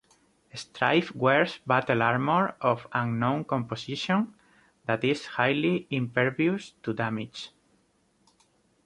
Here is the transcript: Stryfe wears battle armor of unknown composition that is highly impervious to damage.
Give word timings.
Stryfe 0.51 1.13
wears 1.15 1.59
battle 1.59 2.01
armor 2.01 2.55
of 2.59 2.87
unknown 2.91 3.43
composition 3.43 4.33
that 4.87 5.03
is 5.03 5.27
highly 5.27 5.85
impervious 5.91 6.71
to 6.81 6.91
damage. 6.91 7.51